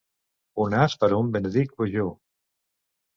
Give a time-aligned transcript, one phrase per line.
[0.63, 2.17] Un as per en Benedict Bogeaus.